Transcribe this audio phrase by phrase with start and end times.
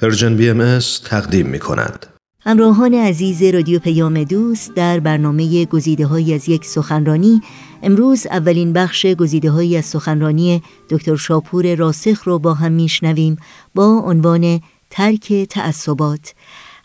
[0.00, 2.06] Persian BM تقدیم می کند.
[2.40, 7.40] همراهان عزیز رادیو پیام دوست در برنامه گزیده های از یک سخنرانی
[7.82, 13.36] امروز اولین بخش گزیده های از سخنرانی دکتر شاپور راسخ رو با هم میشنویم
[13.74, 14.60] با عنوان
[14.90, 16.34] ترک تعصبات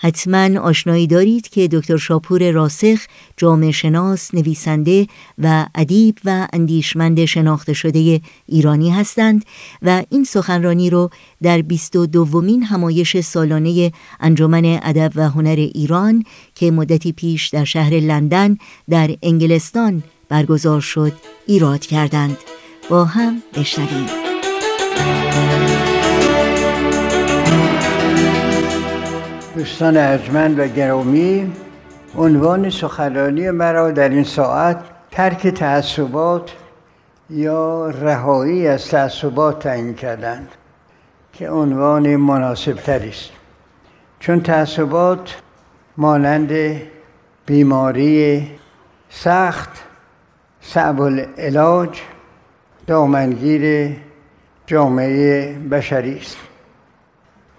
[0.05, 2.99] حتما آشنایی دارید که دکتر شاپور راسخ
[3.37, 9.45] جامعه شناس، نویسنده و ادیب و اندیشمند شناخته شده ایرانی هستند
[9.81, 11.09] و این سخنرانی رو
[11.41, 16.23] در 22 دومین همایش سالانه انجمن ادب و هنر ایران
[16.55, 18.57] که مدتی پیش در شهر لندن
[18.89, 21.13] در انگلستان برگزار شد
[21.47, 22.37] ایراد کردند.
[22.89, 24.05] با هم بشنویم.
[29.55, 31.53] دوستان ارجمند و گرامی
[32.17, 34.79] عنوان سخنرانی مرا در این ساعت
[35.11, 36.51] ترک تعصبات
[37.29, 40.47] یا رهایی از تعصبات تعیین کردند
[41.33, 43.29] که عنوان مناسب است
[44.19, 45.41] چون تعصبات
[45.97, 46.81] مانند
[47.45, 48.47] بیماری
[49.09, 49.69] سخت
[50.61, 52.01] صعب العلاج
[52.87, 53.95] دامنگیر
[54.67, 56.37] جامعه بشری است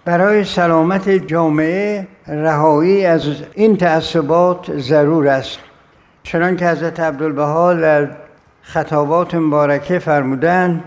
[0.07, 3.21] برای سلامت جامعه رهایی از
[3.53, 5.59] این تعصبات ضرور است.
[6.23, 8.07] چنان که حضرت عبدالبها در
[8.61, 10.83] خطابات مبارکه فرمودند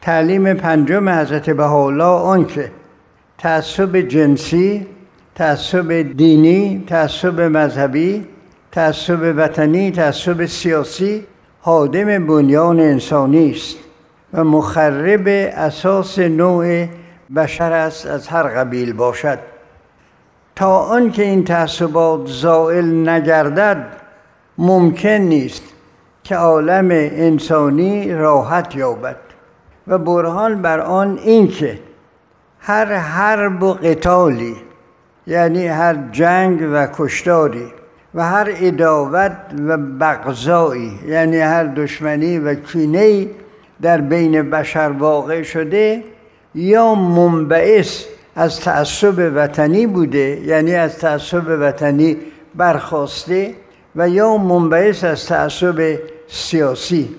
[0.00, 2.70] تعلیم پنجم حضرت بهاءالله آنکه
[3.38, 4.86] تعصب جنسی
[5.34, 8.26] تعصب دینی تعصب مذهبی
[8.72, 11.26] تعصب وطنی تعصب سیاسی
[11.60, 13.76] حادم بنیان انسانی است
[14.32, 15.24] و مخرب
[15.56, 16.86] اساس نوع
[17.36, 19.38] بشر است از هر قبیل باشد.
[20.56, 23.86] تا آنکه این تعصبات زائل نگردد
[24.58, 25.62] ممکن نیست
[26.24, 29.16] که عالم انسانی راحت یابد.
[29.88, 31.78] و برهان بر آن اینکه
[32.60, 34.56] هر حرب و قتالی
[35.26, 37.72] یعنی هر جنگ و کشتاری
[38.14, 43.26] و هر اداوت و بغضایی یعنی هر دشمنی و کینه
[43.82, 46.04] در بین بشر واقع شده
[46.56, 48.04] یا منبعث
[48.36, 52.16] از تعصب وطنی بوده یعنی از تعصب وطنی
[52.54, 53.54] برخواسته
[53.96, 57.14] و یا منبعث از تعصب سیاسی.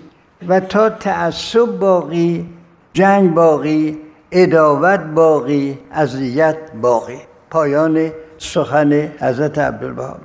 [0.47, 2.49] و تا تعصب باقی
[2.93, 3.97] جنگ باقی
[4.31, 7.17] اداوت باقی اذیت باقی.
[7.49, 10.17] پایان سخن حضرت عبدالبها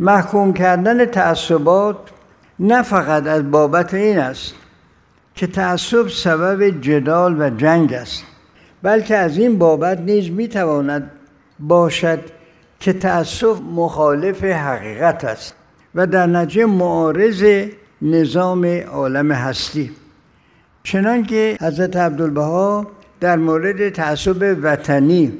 [0.00, 1.96] محکوم کردن تعصبات
[2.58, 4.54] نه فقط از بابت این است
[5.36, 8.24] که تعصب سبب جدال و جنگ است
[8.82, 11.10] بلکه از این بابت نیز می‌تواند
[11.58, 12.18] باشد
[12.80, 15.54] که تعصب مخالف حقیقت است
[15.94, 17.66] و در نتیجه معارض
[18.02, 19.90] نظام عالم هستی.
[20.82, 22.86] چنانکه حضرت عبدالبها
[23.20, 25.32] در مورد تعصب وطنی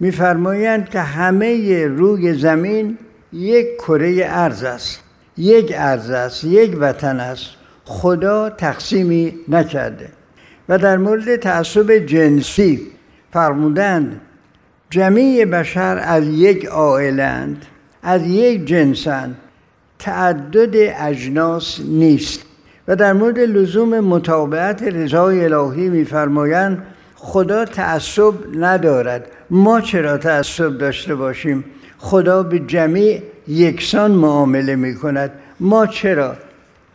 [0.00, 2.98] میفرمایند که همه روی زمین
[3.32, 5.00] یک کره ارز است
[5.36, 7.59] یک ارز است یک وطن است.
[7.90, 10.08] خدا تقسیمی نکرده
[10.68, 12.80] و در مورد تعصب جنسی
[13.32, 14.20] فرمودند
[14.90, 17.66] جمیع بشر از یک عائلند
[18.02, 19.36] از یک جنسند
[19.98, 22.40] تعدد اجناس نیست
[22.88, 26.82] و در مورد لزوم مطابقت رضای الهی میفرمایند
[27.14, 29.26] خدا تعصب ندارد.
[29.50, 31.64] ما چرا تعصب داشته باشیم؟
[31.98, 35.30] خدا به جمیع یکسان معامله می کند
[35.60, 36.36] ما چرا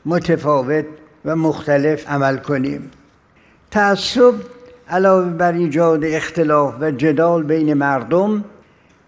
[0.05, 0.85] متفاوت
[1.25, 2.91] و مختلف عمل کنیم.
[3.71, 4.33] تعصب
[4.89, 8.43] علاوه بر ایجاد اختلاف و جدال بین مردم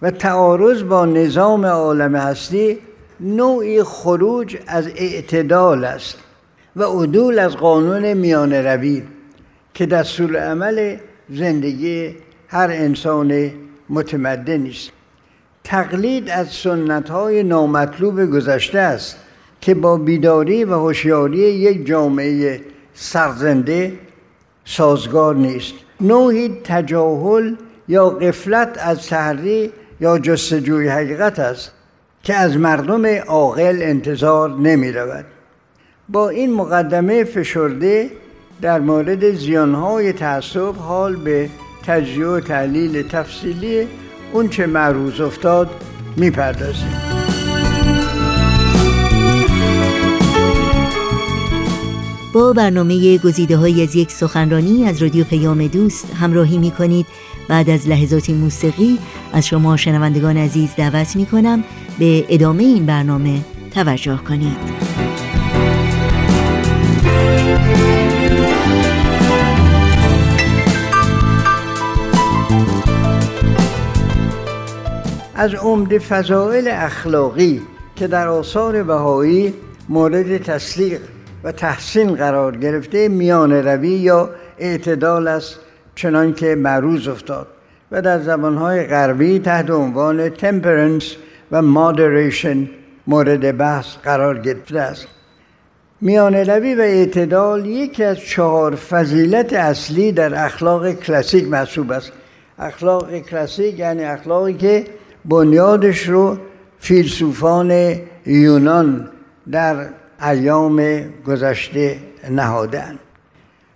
[0.02, 2.78] و تعارض با نظام عالم هستی
[3.20, 6.18] نوعی خروج از اعتدال است
[6.76, 9.04] و عدول از قانون میان روی
[9.74, 10.98] که دستور عمل
[11.30, 12.16] زندگی
[12.48, 13.52] هر انسان
[13.90, 14.92] متمدن است.
[15.64, 19.18] تقلید از سنت های نامطلوب گذشته است.
[19.62, 22.62] که با بیداری و هوشیاری یک جامعه
[22.94, 23.94] سرزنده
[24.66, 27.56] سازگار نیست نوعی تجاهل
[27.88, 29.72] یا قفلت از تحری
[30.02, 31.72] یا جستجوی حقیقت است
[32.24, 35.26] که از مردم عاقل انتظار نمی رود.
[36.10, 38.12] با این مقدمه فشرده
[38.62, 41.50] در مورد زیانهای تعصب حال به
[41.86, 43.88] تجزیه و تحلیل تفصیلی
[44.34, 45.70] اون چه معروض افتاد
[46.18, 47.07] می‌پردازیم
[52.38, 57.06] با برنامه گزیده های از یک سخنرانی از رادیو پیام دوست همراهی می کنید
[57.48, 59.00] بعد از لحظات موسیقی
[59.34, 61.64] از شما شنوندگان عزیز دعوت می کنم
[62.00, 63.40] به ادامه این برنامه
[63.72, 64.58] توجه کنید.
[75.36, 77.62] از عمده فضائل اخلاقی
[77.96, 79.54] که در آثار بهایی
[79.90, 81.02] مورد تصدیق
[81.48, 85.60] و تحسین قرار گرفته میان روی یا اعتدال است
[85.96, 87.48] چنان که معروض افتاد
[87.92, 91.16] و در زبانهای غربی تحت عنوان تمپرنس
[91.52, 92.70] و مادریشن
[93.08, 95.08] مورد بحث قرار گرفته است.
[96.02, 102.12] میان روی و اعتدال یکی از چهار فضیلت اصلی در اخلاق کلاسیک محسوب است.
[102.60, 104.86] اخلاق کلاسیک یعنی اخلاقی که
[105.26, 106.38] بنیادش رو
[106.80, 107.96] فیلسوفان
[108.26, 109.10] یونان
[109.52, 109.88] در
[110.22, 111.98] ایام گذشته
[112.30, 113.00] نهادن.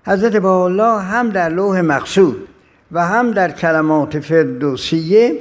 [0.05, 2.47] حضرت الله هم در لوح مقصود
[2.91, 5.35] و هم در کلمات فردوسیه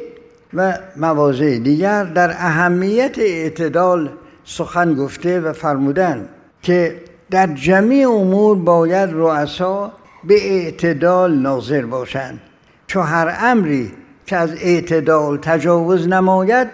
[0.54, 4.10] و مواضع دیگر در اهمیت اعتدال
[4.44, 6.28] سخن گفته و فرمودن
[6.62, 6.96] که
[7.30, 9.92] در جمعی امور باید رؤسا
[10.24, 12.40] به اعتدال ناظر باشند.
[12.86, 13.92] چون هر امری
[14.26, 16.68] که از اعتدال تجاوز نماید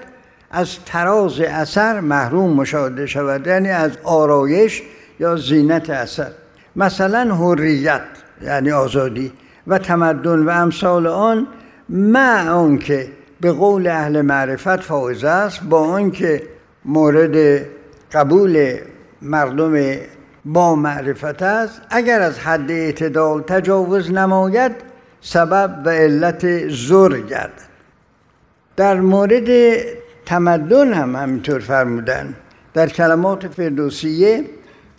[0.51, 4.83] از تراز اثر محروم مشاهده شود یعنی از آرایش
[5.21, 6.31] یا زینت اثر.
[6.77, 8.03] مثلا حریت
[8.43, 9.33] یعنی آزادی
[9.67, 11.47] و تمدن و امثال آن
[11.89, 13.09] مع آنکه
[13.41, 16.43] به قول اهل معرفت فائز است با آنکه
[16.85, 17.67] مورد
[18.13, 18.77] قبول
[19.23, 19.97] مردم
[20.45, 24.73] با معرفت است اگر از حد اعتدال تجاوز نماید
[25.21, 27.67] سبب و علت زور گردد.
[28.77, 29.49] در مورد
[30.27, 32.35] تمدن هم همینطور فرمودن.
[32.75, 34.45] در کلمات فردوسیه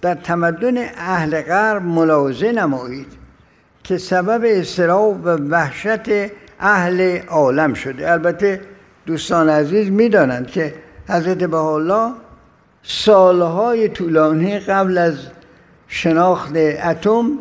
[0.02, 3.08] در تمدن اهل غرب ملاحظه نمایید
[3.84, 8.12] که سبب استراب و وحشت اهل عالم شده.
[8.12, 8.62] البته
[9.06, 10.74] دوستان عزیز می‌دانند که
[11.10, 12.12] حضرت بهاءالله
[12.84, 15.16] سالهای طولانی قبل از
[15.88, 17.32] شناخت اتم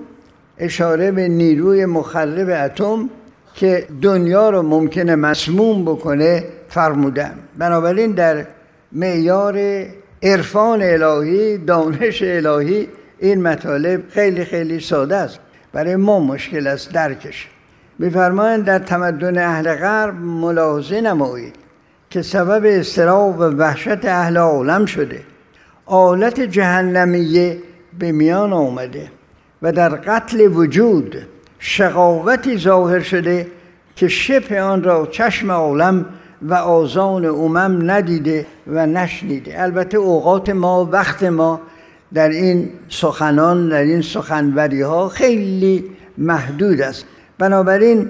[0.59, 3.11] اشاره به نیروی مخرب اتم
[3.55, 7.35] که دنیا رو ممکنه مسموم بکنه فرمودن.
[7.59, 8.47] بنابراین در
[8.93, 9.87] معیار
[10.23, 15.39] عرفان الهی دانش الهی این مطالب خیلی خیلی ساده است.
[15.73, 17.49] برای ما مشکل است درکش.
[17.99, 21.55] میفرمایند در تمدن اهل غرب ملاحظه نمایید
[22.11, 25.21] که سبب استراو و وحشت اهل عالم شده.
[25.87, 27.59] آلت جهنمیه
[27.99, 29.11] به میان آمده
[29.62, 31.17] و در قتل وجود
[31.59, 33.47] شقاوتی ظاهر شده
[33.97, 36.07] که شبه آن را چشم عالم
[36.49, 39.63] و آزان امم ندیده و نشنیده.
[39.63, 41.61] البته اوقات ما وقت ما
[42.15, 45.85] در این سخنان در این سخنوری ها خیلی
[46.19, 47.05] محدود است.
[47.39, 48.09] بنابراین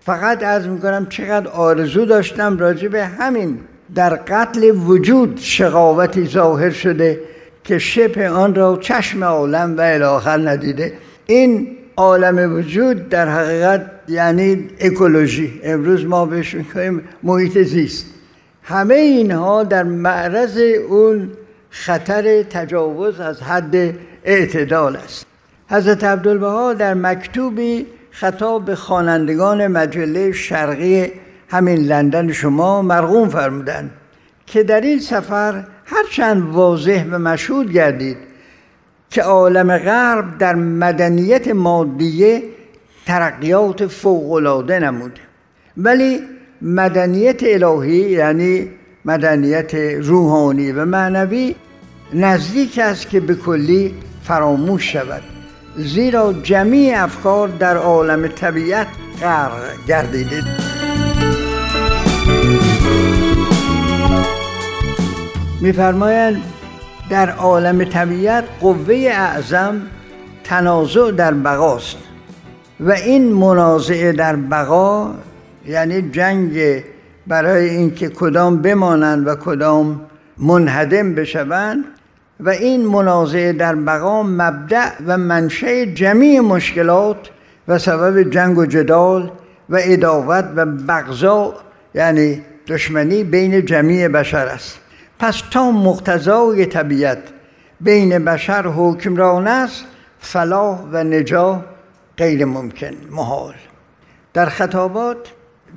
[0.00, 3.58] فقط از می‌کنم چقدر آرزو داشتم راجع به همین
[3.94, 7.20] در قتل وجود شقاوتی ظاهر شده
[7.64, 10.92] که شبه آن را چشم عالم و الاخر ندیده.
[11.26, 15.60] این عالم وجود در حقیقت یعنی اکولوژی.
[15.64, 18.06] امروز ما بهش می‌کنیم محیط زیست.
[18.62, 20.58] همه اینها در معرض
[20.88, 21.30] اون
[21.70, 23.94] خطر تجاوز از حد
[24.24, 25.26] اعتدال است.
[25.70, 31.12] حضرت عبدالبها در مکتوبی خطاب به خوانندگان مجله شرقی
[31.48, 33.90] همین لندن شما مرغوم فرمودند
[34.46, 38.16] که در این سفر هرچند واضح و مشهود گردید
[39.16, 42.42] که عالم غرب در مدنیت مادیه
[43.06, 45.20] ترقیات فوقالعاده نموده.
[45.76, 46.20] ولی
[46.62, 48.70] مدنیت الهی یعنی
[49.04, 51.54] مدنیت روحانی و معنوی
[52.14, 55.22] نزدیک است که به کلی فراموش شود.
[55.76, 58.86] زیرا جمعی افکار در عالم طبیعت
[59.20, 60.42] غرق گردیده.
[65.60, 66.42] میفرمایند
[67.10, 69.82] در عالم طبیعت قوه اعظم
[70.44, 71.96] تنازع در بقاست
[72.80, 75.14] و این منازعه در بقا
[75.66, 76.82] یعنی جنگ
[77.26, 80.00] برای اینکه کدام بمانند و کدام
[80.38, 81.84] منهدم بشوند
[82.40, 87.30] و این منازعه در بقا مبدع و منشأ جمعی مشکلات
[87.68, 89.30] و سبب جنگ و جدال
[89.70, 91.54] و اداوت و بغضا
[91.94, 94.85] یعنی دشمنی بین جمعی بشر است.
[95.18, 97.18] پس تا مقتضای طبیعت
[97.80, 99.84] بین بشر حکمران است
[100.20, 101.64] فلاح و نجاه
[102.16, 103.54] غیر ممکن محال.
[104.34, 105.16] در خطابات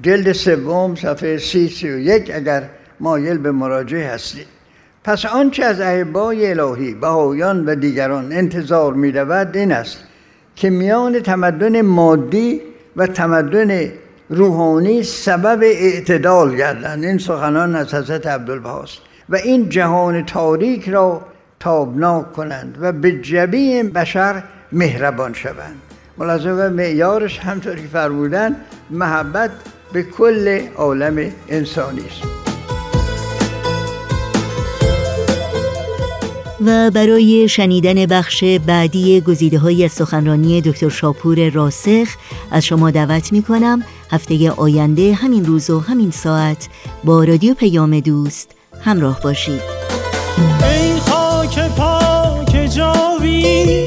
[0.03, 2.69] جلد سوم صفحه سی سی و یک اگر
[2.99, 4.47] مایل به مراجعه هستید.
[5.03, 10.03] پس آنچه از احبای الهی بهایان و دیگران انتظار می رود این است
[10.55, 12.61] که میان تمدن مادی
[12.95, 13.91] و تمدن
[14.29, 17.03] روحانی سبب اعتدال گردند.
[17.03, 19.08] این سخنان از حضرت عبدالبهاست.
[19.29, 21.21] و این جهان تاریک را
[21.59, 25.75] تابناک کنند و به جبی بشر مهربان شوند.
[26.17, 28.55] ملازم و معیارش همطوری که فرمودن
[28.89, 29.51] محبت
[29.93, 32.21] به کل عالم انسانی است.
[36.65, 42.07] و برای شنیدن بخش بعدی گزیده های سخنرانی دکتر شاپور راسخ
[42.51, 46.69] از شما دعوت می کنم هفته آینده همین روز و همین ساعت
[47.03, 49.61] با رادیو پیام دوست همراه باشید.
[50.63, 53.85] ای خاک پاک جاوی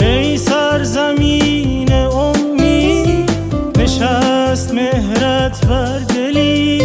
[0.00, 3.26] ای سرزمین امی
[3.78, 6.82] نشست مهرت بر دلی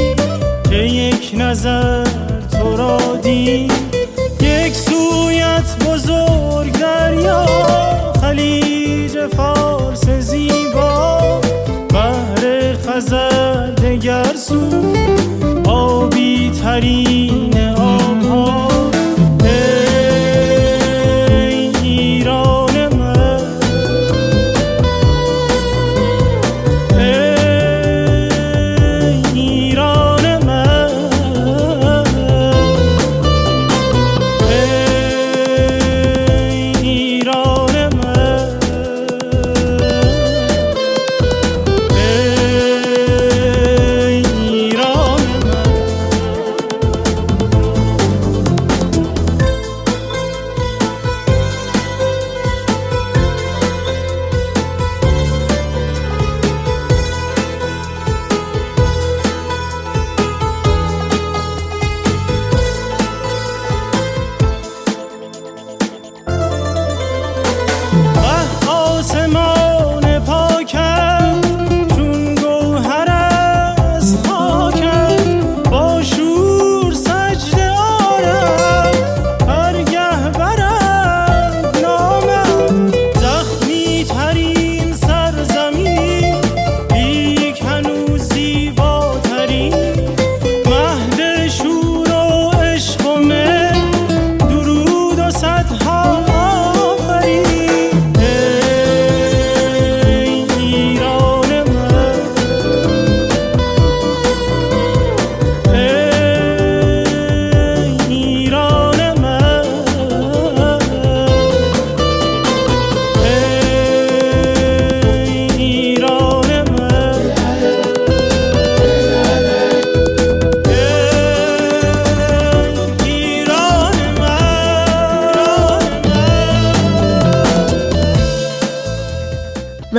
[0.70, 2.04] که یک نظر
[2.52, 3.90] تو را دید.
[4.70, 7.46] یک سویت بزرگ دریا
[8.22, 11.20] خلیج فارس زیبا
[11.94, 14.62] بحر خزر دگر سو
[15.66, 17.39] آبی ترین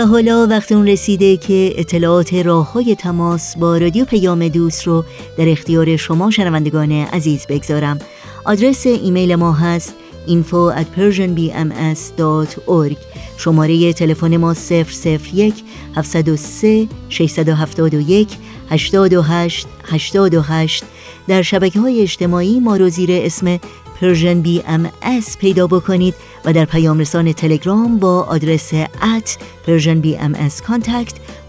[0.07, 5.04] حالا وقت اون رسیده که اطلاعات راه های تماس با رادیو پیام دوست رو
[5.38, 7.99] در اختیار شما شنوندگان عزیز بگذارم.
[8.45, 9.95] آدرس ایمیل ما هست
[10.26, 12.97] info at persianbms.org
[13.37, 15.54] شماره تلفن ما 001
[15.97, 18.28] 703 671
[18.71, 20.85] 828 828
[21.28, 23.59] در شبکه های اجتماعی ما رو زیر اسم
[24.00, 24.90] Persian BM
[25.38, 26.14] پیدا بکنید
[26.45, 28.75] و در پیام رسان تلگرام با آدرس
[29.16, 30.34] at Persian BM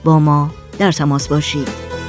[0.03, 2.00] با ما در تماس باشید.